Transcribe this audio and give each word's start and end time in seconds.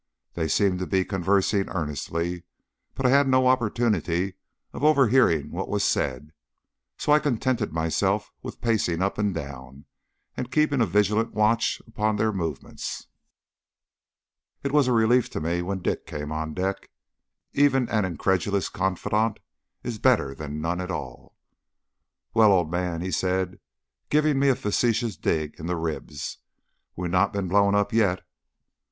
They 0.33 0.47
seemed 0.47 0.79
to 0.79 0.87
be 0.87 1.05
conversing 1.05 1.69
earnestly, 1.69 2.43
but 2.95 3.05
I 3.05 3.09
had 3.09 3.27
no 3.27 3.45
opportunity 3.45 4.33
of 4.73 4.83
overhearing 4.83 5.51
what 5.51 5.69
was 5.69 5.83
said; 5.83 6.31
so 6.97 7.11
I 7.13 7.19
contented 7.19 7.71
myself 7.71 8.31
with 8.41 8.61
pacing 8.61 9.03
up 9.03 9.19
and 9.19 9.31
down, 9.31 9.85
and 10.35 10.51
keeping 10.51 10.81
a 10.81 10.87
vigilant 10.87 11.35
watch 11.35 11.79
upon 11.85 12.15
their 12.15 12.33
movements. 12.33 13.09
It 14.63 14.71
was 14.71 14.87
a 14.87 14.91
relief 14.91 15.29
to 15.33 15.39
me 15.39 15.61
when 15.61 15.83
Dick 15.83 16.07
came 16.07 16.31
on 16.31 16.55
deck. 16.55 16.89
Even 17.53 17.87
an 17.89 18.03
incredulous 18.03 18.69
confidant 18.69 19.37
is 19.83 19.99
better 19.99 20.33
than 20.33 20.59
none 20.59 20.81
at 20.81 20.89
all. 20.89 21.35
"Well, 22.33 22.51
old 22.51 22.71
man," 22.71 23.01
he 23.01 23.11
said, 23.11 23.59
giving 24.09 24.39
me 24.39 24.49
a 24.49 24.55
facetious 24.55 25.15
dig 25.15 25.59
in 25.59 25.67
the 25.67 25.75
ribs, 25.77 26.39
"we've 26.95 27.11
not 27.11 27.31
been 27.31 27.47
blown 27.47 27.75
up 27.75 27.93
yet." 27.93 28.23